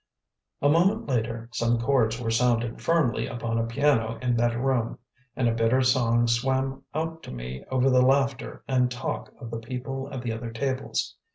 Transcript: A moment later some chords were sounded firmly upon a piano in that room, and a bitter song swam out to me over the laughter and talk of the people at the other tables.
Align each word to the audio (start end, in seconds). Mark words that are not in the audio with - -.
A 0.63 0.67
moment 0.67 1.05
later 1.07 1.47
some 1.53 1.77
chords 1.79 2.19
were 2.19 2.31
sounded 2.31 2.81
firmly 2.81 3.27
upon 3.27 3.59
a 3.59 3.67
piano 3.67 4.17
in 4.19 4.35
that 4.37 4.57
room, 4.57 4.97
and 5.35 5.47
a 5.47 5.53
bitter 5.53 5.83
song 5.83 6.25
swam 6.25 6.81
out 6.95 7.21
to 7.21 7.31
me 7.31 7.63
over 7.69 7.87
the 7.87 8.01
laughter 8.01 8.63
and 8.67 8.89
talk 8.89 9.31
of 9.39 9.51
the 9.51 9.59
people 9.59 10.09
at 10.11 10.23
the 10.23 10.33
other 10.33 10.49
tables. 10.51 11.17